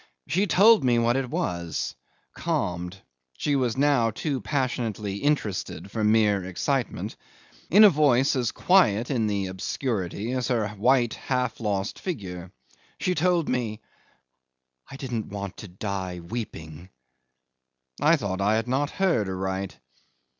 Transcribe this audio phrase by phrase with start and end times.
[0.25, 1.93] She told me what it was,
[2.33, 2.97] calmed
[3.37, 7.15] she was now too passionately interested for mere excitement
[7.69, 12.51] in a voice as quiet in the obscurity as her white half lost figure.
[12.99, 13.79] She told me,
[14.89, 16.89] "I didn't want to die weeping."
[18.01, 19.77] I thought I had not heard aright.